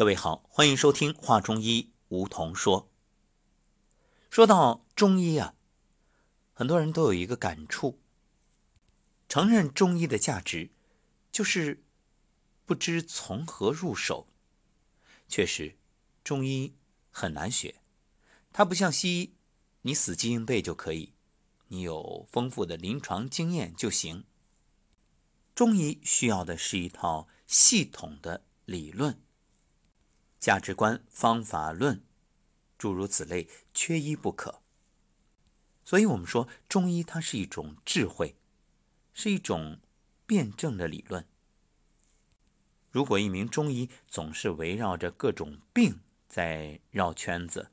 [0.00, 2.90] 各位好，欢迎收听《话中医》，梧桐说。
[4.30, 5.54] 说到中医啊，
[6.54, 8.00] 很多人都有一个感触：
[9.28, 10.70] 承认中医的价值，
[11.30, 11.84] 就是
[12.64, 14.26] 不知从何入手。
[15.28, 15.76] 确实，
[16.24, 16.74] 中医
[17.10, 17.82] 很难学，
[18.54, 19.34] 它不像西医，
[19.82, 21.12] 你死记硬背就可以，
[21.68, 24.24] 你有丰富的临床经验就行。
[25.54, 29.20] 中医需要的是一套系统的理论。
[30.40, 32.02] 价值观、方法论，
[32.78, 34.62] 诸如此类，缺一不可。
[35.84, 38.36] 所以，我们说中医它是一种智慧，
[39.12, 39.80] 是一种
[40.24, 41.26] 辩证的理论。
[42.90, 47.70] 如果一名中医总是围绕着各种病在绕圈子，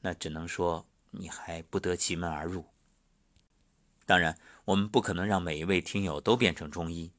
[0.00, 2.64] 那只能说你还不得其门而入。
[4.06, 7.12] 当然，我们不可能让每一位听友都变成中医，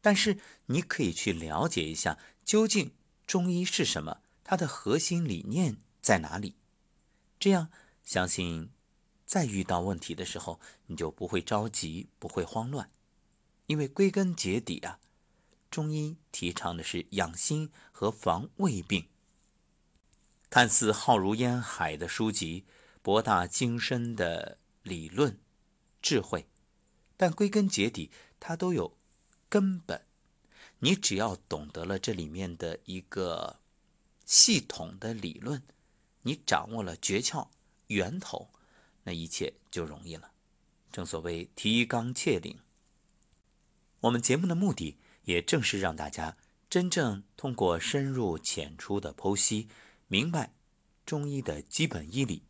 [0.00, 2.92] 但是你可以去了解一下，究竟
[3.24, 4.21] 中医是什么。
[4.44, 6.56] 它的核心理念在哪里？
[7.38, 7.70] 这样，
[8.02, 8.70] 相信
[9.24, 12.90] 再遇到问题的时候，你就不会着急，不会慌乱。
[13.66, 14.98] 因为归根结底啊，
[15.70, 19.08] 中医提倡的是养心和防胃病。
[20.50, 22.66] 看似浩如烟海的书籍，
[23.00, 25.38] 博大精深的理论
[26.02, 26.46] 智慧，
[27.16, 28.98] 但归根结底，它都有
[29.48, 30.04] 根本。
[30.80, 33.61] 你只要懂得了这里面的一个。
[34.32, 35.62] 系统的理论，
[36.22, 37.48] 你掌握了诀窍、
[37.88, 38.48] 源头，
[39.02, 40.32] 那一切就容易了。
[40.90, 42.58] 正所谓提纲挈领。
[44.00, 46.38] 我们节目的目的，也正是让大家
[46.70, 49.68] 真正通过深入浅出的剖析，
[50.08, 50.54] 明白
[51.04, 52.44] 中医的基本医理，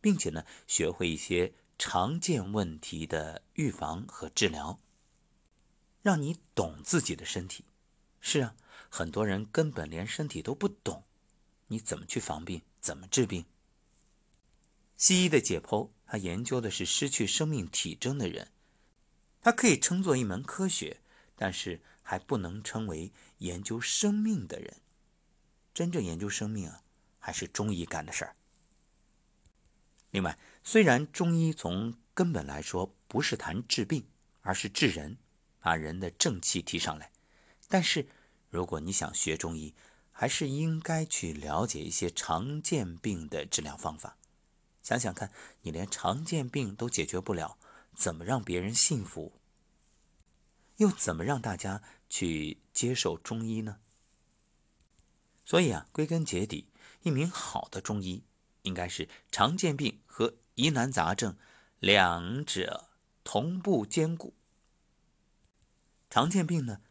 [0.00, 4.80] 并且呢，学会一些常见问题的预防和治疗，
[6.02, 7.66] 让你懂自己的身体。
[8.18, 8.56] 是啊，
[8.88, 11.04] 很多人根本连身体都不懂。
[11.70, 12.62] 你怎么去防病？
[12.80, 13.44] 怎么治病？
[14.96, 18.50] 西医的解剖，它研究的是失去生命体征的人，
[19.40, 21.00] 它可以称作一门科学，
[21.36, 24.76] 但是还不能称为研究生命的人。
[25.72, 26.82] 真正研究生命啊，
[27.18, 28.34] 还是中医干的事儿。
[30.10, 34.04] 另外，虽然中医从根本来说不是谈治病，
[34.40, 35.16] 而是治人，
[35.60, 37.12] 把人的正气提上来，
[37.68, 38.08] 但是
[38.48, 39.72] 如果你想学中医，
[40.20, 44.18] 还是应该去了解一些常见病的治疗方法。
[44.82, 45.32] 想想看，
[45.62, 47.56] 你连常见病都解决不了，
[47.94, 49.32] 怎么让别人信服？
[50.76, 53.78] 又怎么让大家去接受中医呢？
[55.46, 56.68] 所以啊，归根结底，
[57.00, 58.22] 一名好的中医
[58.60, 61.34] 应该是常见病和疑难杂症
[61.78, 62.90] 两者
[63.24, 64.34] 同步兼顾。
[66.10, 66.82] 常见病呢，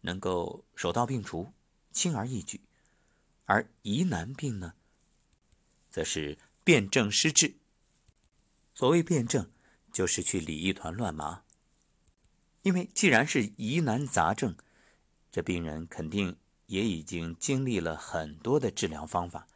[0.00, 1.52] 能够手到病除，
[1.92, 2.62] 轻而易举。
[3.48, 4.74] 而疑难病呢，
[5.88, 7.54] 则是辨证施治。
[8.74, 9.50] 所谓辨证，
[9.90, 11.44] 就是去理一团乱麻。
[12.60, 14.54] 因为既然是疑难杂症，
[15.32, 16.36] 这病人肯定
[16.66, 19.48] 也已经经历了很多的治疗方法。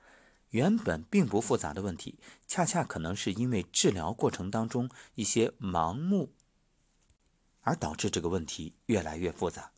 [0.49, 6.33] 原本并不复杂的问题，恰恰可能是因为治疗过程当中一些盲目，
[7.61, 9.73] 而导致这个问题越来越复杂。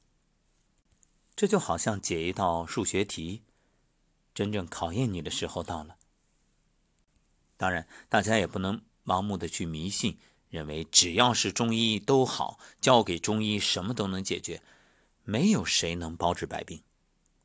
[1.34, 3.42] 这就好像解一道数学题。
[4.34, 5.96] 真正考验你的时候到了。
[7.56, 10.18] 当然，大家也不能盲目的去迷信，
[10.50, 14.60] 认为只要是中医都好，交给中医什么都能解决。
[15.22, 16.82] 没有谁能包治百病。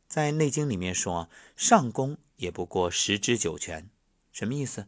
[0.08, 3.90] 在《内经》里面说：“上功也不过十之九全。”
[4.34, 4.88] 什么意思？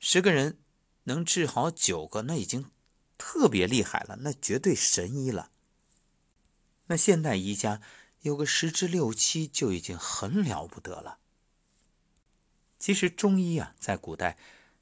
[0.00, 0.58] 十个人
[1.04, 2.70] 能治好九个，那已经
[3.16, 5.50] 特别厉害了，那绝对神医了。
[6.86, 7.80] 那现代医家
[8.22, 11.18] 有个十之六七就已经很了不得了。
[12.82, 14.36] 其实中医啊，在古代，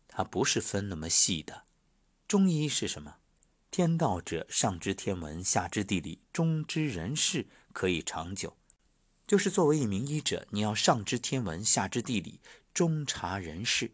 [0.09, 1.65] 它不是分那么细的。
[2.27, 3.17] 中医是什么？
[3.71, 8.57] 天道者，上知天文，下知地理，中知人事，可以长久。
[9.27, 12.41] 就是作为一名医者，你要上知天文，下知地理，
[12.73, 13.93] 中察人事。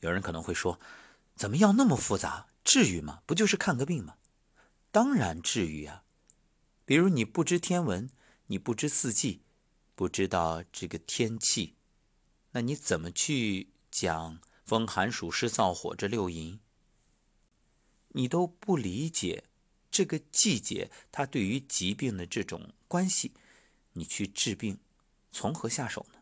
[0.00, 0.80] 有人可能会说，
[1.36, 2.46] 怎么要那么复杂？
[2.64, 3.20] 至于吗？
[3.26, 4.14] 不就是看个病吗？
[4.90, 6.02] 当然至于啊。
[6.86, 8.08] 比如你不知天文，
[8.46, 9.42] 你不知四季，
[9.94, 11.74] 不知道这个天气。
[12.52, 16.58] 那你怎么去讲风寒暑湿燥火这六淫？
[18.08, 19.44] 你都不理解
[19.90, 23.32] 这个季节它对于疾病的这种关系，
[23.92, 24.78] 你去治病
[25.30, 26.20] 从何下手呢？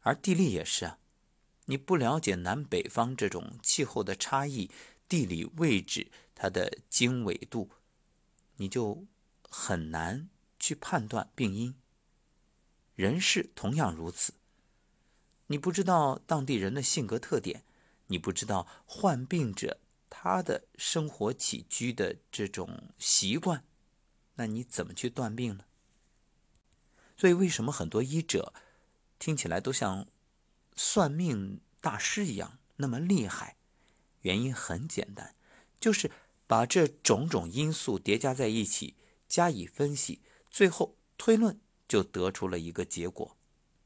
[0.00, 0.98] 而地利也是啊，
[1.66, 4.70] 你不了解南北方这种气候的差异、
[5.06, 7.70] 地理位置它的经纬度，
[8.56, 9.06] 你就
[9.42, 11.74] 很难去判断病因。
[12.94, 14.32] 人事同样如此。
[15.50, 17.64] 你不知道当地人的性格特点，
[18.06, 23.64] 你不知道患病者他的生活起居的这种习惯，
[24.36, 25.64] 那你怎么去断病呢？
[27.16, 28.54] 所以，为什么很多医者
[29.18, 30.06] 听起来都像
[30.76, 33.56] 算命大师一样那么厉害？
[34.20, 35.34] 原因很简单，
[35.80, 36.12] 就是
[36.46, 38.94] 把这种种因素叠加在一起，
[39.28, 41.58] 加以分析，最后推论
[41.88, 43.36] 就得出了一个结果，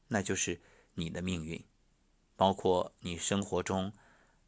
[0.09, 0.61] 那就是
[0.95, 1.63] 你的命运，
[2.35, 3.93] 包括你生活中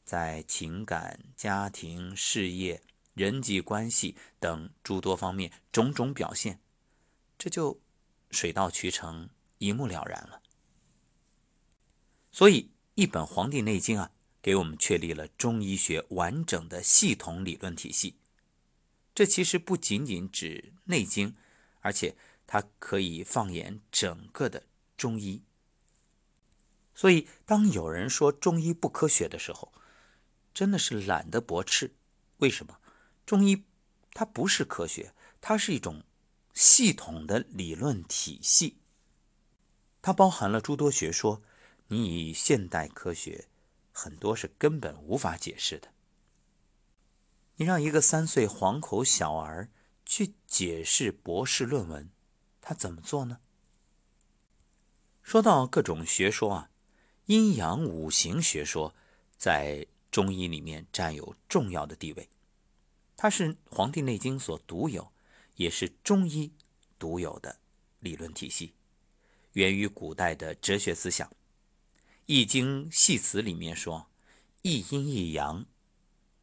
[0.04, 2.82] 在情感、家庭、事业、
[3.14, 6.60] 人际关系等诸多方面种种表现，
[7.38, 7.80] 这就。
[8.30, 10.42] 水到渠成，一目了然了。
[12.30, 14.12] 所以，一本《黄帝内经》啊，
[14.42, 18.18] 给我们确立了中医学完整的系统理论体系。
[19.16, 21.32] 这其实不仅仅指《内经》，
[21.80, 24.68] 而且它可以放眼整个的
[24.98, 25.42] 中医。
[26.98, 29.72] 所以，当有人说中医不科学的时候，
[30.52, 31.94] 真的是懒得驳斥。
[32.38, 32.80] 为什么？
[33.24, 33.66] 中医
[34.14, 36.04] 它不是科学，它是一种。
[36.60, 38.80] 系统的理论体系，
[40.02, 41.44] 它包含了诸多学说，
[41.90, 43.48] 你以现代科学
[43.92, 45.90] 很多是根本无法解释的。
[47.58, 49.70] 你让一个三岁黄口小儿
[50.04, 52.10] 去解释博士论文，
[52.60, 53.40] 他怎么做呢？
[55.22, 56.72] 说到各种学说啊，
[57.28, 58.94] 阴阳五行学说
[59.38, 62.28] 在中医里面占有重要的地位，
[63.16, 65.12] 它是《黄帝内经》所独有。
[65.58, 66.54] 也是中医
[67.00, 67.58] 独有的
[68.00, 68.76] 理论体系，
[69.54, 71.28] 源于古代的哲学思想。
[72.28, 74.08] 《易经系辞》里面说
[74.62, 75.66] ：“一阴一阳，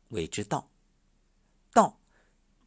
[0.09, 0.69] 谓之道。
[1.73, 2.01] 道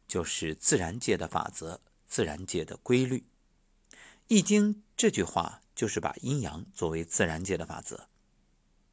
[0.06, 3.26] 就是自然界的法则，自然界的规律。”
[4.28, 7.96] 《易经》这句话就是把阴阳作为自然界的法则。《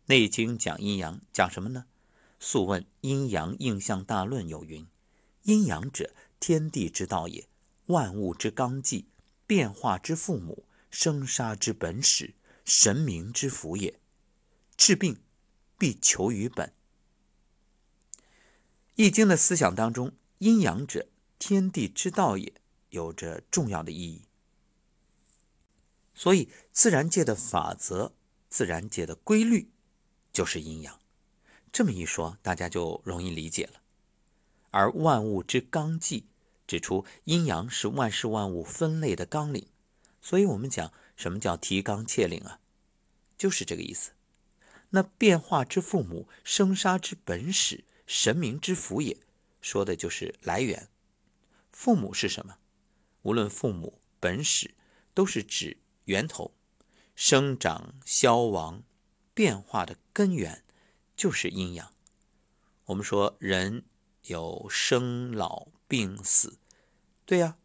[0.05, 1.85] 内经》讲阴阳，讲什么呢？
[2.39, 4.85] 《素问·阴阳应象大论》有云
[5.41, 7.47] ：“阴阳者。”天地之道也，
[7.87, 9.07] 万物之纲纪，
[9.47, 13.99] 变化之父母，生杀之本始，神明之福也。
[14.77, 15.17] 治病
[15.79, 16.71] 必求于本。
[18.93, 21.07] 易经的思想当中，阴阳者，
[21.39, 22.53] 天地之道也，
[22.89, 24.21] 有着重要的意义。
[26.15, 28.13] 所以，自然界的法则，
[28.49, 29.69] 自然界的规律，
[30.33, 30.99] 就是阴阳。
[31.71, 33.81] 这么一说，大家就容易理解了。
[34.71, 36.25] 而万物之纲纪。
[36.67, 39.67] 指出阴阳是万事万物分类的纲领，
[40.19, 42.59] 所以我们讲什么叫提纲挈领啊，
[43.37, 44.13] 就是这个意思。
[44.89, 49.15] 那变化之父母，生杀之本始，神明之福也，
[49.61, 50.89] 说的就是来源。
[51.71, 52.57] 父母是什么？
[53.21, 54.73] 无论父母本始，
[55.13, 56.53] 都是指源头，
[57.15, 58.83] 生长消亡
[59.33, 60.63] 变化的根源
[61.15, 61.93] 就是阴阳。
[62.85, 63.83] 我们说人
[64.23, 65.67] 有生老。
[65.87, 66.57] 病死，
[67.27, 67.59] 对呀。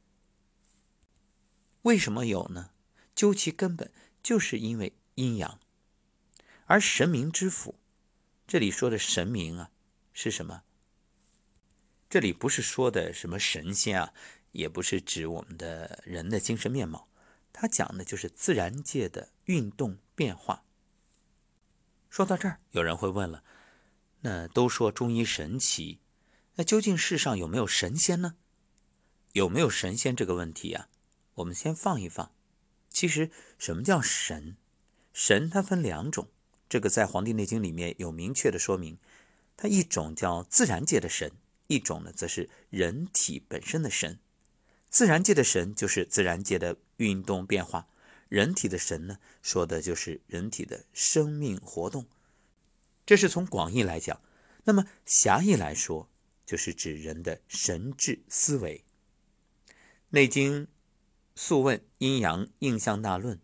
[1.81, 2.71] 为什么有呢？
[3.15, 3.91] 究其根本，
[4.23, 5.59] 就是因为阴阳。
[6.67, 7.77] 而神明之府，
[8.47, 9.71] 这里说的神明啊，
[10.13, 10.65] 是什么？
[12.11, 14.13] 这里不是说的什么神仙啊，
[14.53, 17.09] 也不是指我们的人的精神面貌，
[17.61, 20.65] 他讲的就是自然界的运动变化。
[22.09, 23.45] 说到这儿，有人会问了：
[24.23, 26.01] 那都说中医神奇。
[26.55, 28.37] 那究竟世上有没有神仙呢？
[29.35, 30.89] 有没有神仙这个问题啊？
[31.35, 32.33] 我们先放一放。
[32.89, 34.57] 其实，什么叫神？
[35.13, 36.31] 神它分两种，
[36.67, 38.97] 这个在《黄帝内经》里面有明确的说明。
[39.59, 41.31] 它一种叫自然界的神，
[41.67, 44.19] 一种呢则是人体本身的神。
[44.89, 47.89] 自然界的神就是自然界的运动变化，
[48.29, 52.07] 人体的神呢说的就是人体的生命活动。
[53.07, 54.21] 这是从广义来讲。
[54.65, 56.11] 那么狭义来说，
[56.45, 58.85] 就是指人的神智思维，
[60.11, 60.67] 《内经·
[61.35, 63.39] 素问·阴阳应象大论》，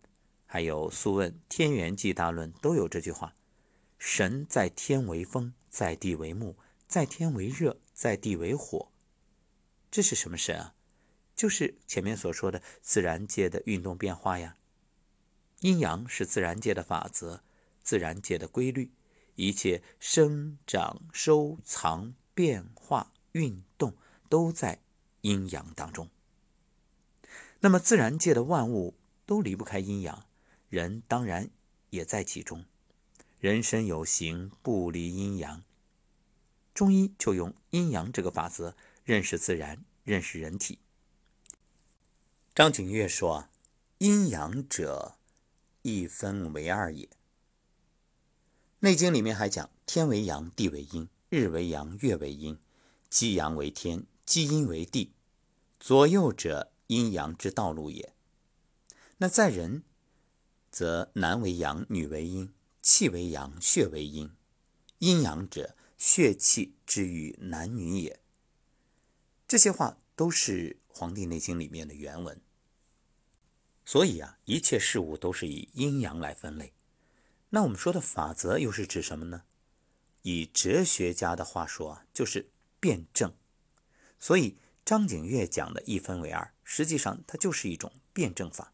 [0.45, 3.35] 还有《素问·天元纪大论》都有这句话
[3.99, 8.93] ：“神在天为风，在地为木，在天为热，在地为火。”
[9.91, 10.75] 这是什么神啊？
[11.37, 14.57] 就是前面所说的自然界的运动变化呀。
[15.61, 17.43] 阴阳是自然界的法则，
[17.83, 18.91] 自然界的规律，
[19.35, 22.15] 一切生长、收藏。
[22.37, 23.97] 变化、运动
[24.29, 24.83] 都在
[25.23, 26.11] 阴阳当中。
[27.61, 28.93] 那么，自然界的万物
[29.25, 30.27] 都离不开阴阳，
[30.69, 31.49] 人当然
[31.89, 32.67] 也在其中。
[33.41, 35.65] 人身有形，不离阴阳。
[36.75, 40.79] 中医就用阴阳这个法则认识自然，认识人体。
[42.57, 43.51] 张景岳说
[44.01, 45.19] ：“阴阳者，
[45.83, 47.05] 一分为二也。
[48.79, 52.57] 《内经》里面还讲：天为阳，地为阴；日为阳，月为阴；
[53.11, 55.13] 积阳为天，积阴为地。
[55.79, 58.15] 左右者，阴阳之道路也。
[59.19, 59.83] 那在人，
[60.71, 64.31] 则男为阳，女为阴；气为阳，血为阴。
[65.01, 68.19] 阴阳者，血气之于男女也。
[69.47, 72.41] 这些话都是《黄帝内经》里面的原文。
[73.87, 76.75] 所以啊，一切事物都是以阴阳来分类。
[77.51, 79.45] 那我们说的法则又是指什么呢？
[80.23, 82.51] 以哲学家的话说，就是
[82.81, 83.33] 辩证。
[84.19, 88.73] 所以张景岳讲的一分为二，实际上它就是一种辩证法。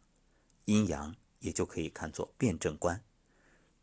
[0.64, 3.04] 阴阳也就可以看作辩证观。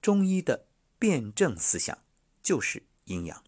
[0.02, 0.66] 中医的
[0.98, 2.00] 辩证思想
[2.42, 3.44] 就是阴阳。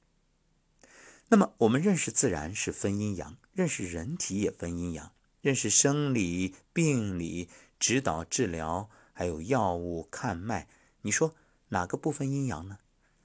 [1.29, 7.49] 那么我们认识自然是分阴阳，认识人体也分阴阳，认识生理病理。
[7.81, 10.67] 指导治疗，还有药物看脉，
[11.01, 11.33] 你说
[11.69, 12.77] 哪个部分阴阳呢？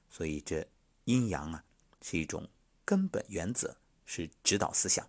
[0.09, 0.67] 所以这
[1.03, 1.63] 阴阳啊，
[2.01, 2.49] 是一种
[2.83, 5.07] 根本原则，是指导思想。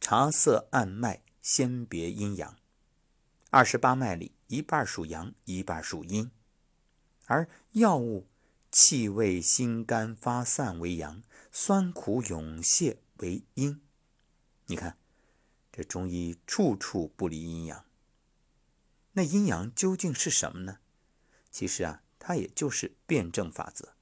[0.00, 2.56] 察色按脉，先别阴阳。
[3.50, 6.28] 二十八脉里，一半属阳，一半属阴。
[7.26, 8.26] 而药物
[8.72, 13.80] 气味心肝发散为阳，酸苦涌泄为阴。
[14.66, 14.98] 你看，
[15.70, 17.84] 这中医处处不离阴阳。
[19.16, 20.78] 那阴阳究竟是什么呢？
[21.50, 23.94] 其实啊，它也就是辩证法则，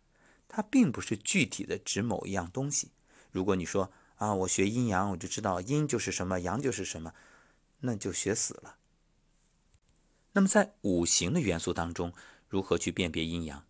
[0.49, 2.91] 它并不是具体的指某一样东西。
[3.31, 7.15] 如果你说啊，我学阴阳，我就知道阴就是什么，阳就是什么，
[7.79, 8.79] 那就学死了。
[10.33, 12.13] 那么在五行的元素当中，
[12.49, 13.65] 如何去辨别阴阳？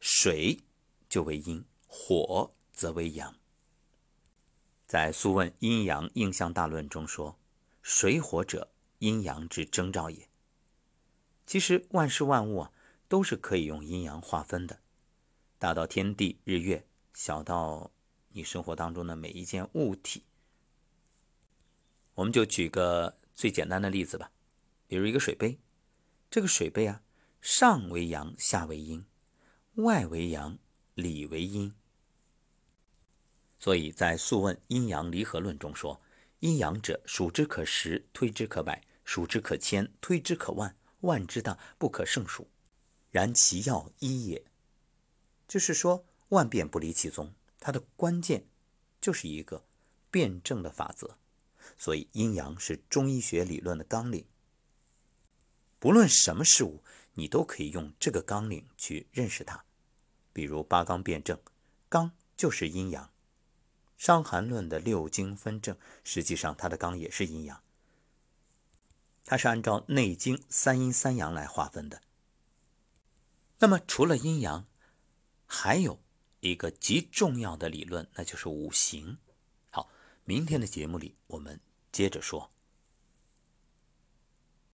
[0.00, 0.60] 水
[1.06, 3.36] 就为阴，火则为阳。
[4.86, 7.38] 在《素问阴阳应象大论》中说
[7.82, 10.28] ：“水火者，阴阳之征兆也。”
[11.52, 12.72] 其实万事万物啊，
[13.08, 14.80] 都是可以用阴阳划分的，
[15.58, 17.90] 大到天地日月，小到
[18.30, 20.24] 你生活当中的每一件物体。
[22.14, 24.30] 我们就举个最简单的例子吧，
[24.86, 25.58] 比如一个水杯，
[26.30, 27.02] 这个水杯啊，
[27.42, 29.04] 上为阳，下为阴，
[29.74, 30.56] 外为阳，
[30.94, 31.74] 里为阴。
[33.58, 36.00] 所以在《素问·阴阳离合论》中说
[36.40, 42.48] ：“阴阳者，数之可十，推之可百，数之可千，推之可万。”万之大，不可胜数，
[43.12, 44.44] 然其要一也。
[45.46, 48.46] 就是说，万变不离其宗，它的关键
[49.00, 49.64] 就是一个
[50.10, 51.18] 辩证的法则。
[51.78, 54.26] 所以，阴阳是中医学理论的纲领。
[55.78, 56.82] 不论什么事物，
[57.14, 59.64] 你都可以用这个纲领去认识它。
[60.32, 61.38] 比如八纲辩证，
[61.88, 63.04] 纲就是阴阳。
[63.96, 67.61] 《伤寒论》的六经分证，实际上它的纲也是阴阳。
[69.24, 72.02] 它是按照《内经》三阴三阳来划分的。
[73.58, 74.66] 那么，除了阴阳，
[75.46, 76.02] 还有
[76.40, 79.18] 一个极重要的理论，那就是五行。
[79.70, 79.88] 好，
[80.24, 81.60] 明天的节目里我们
[81.90, 82.50] 接着说。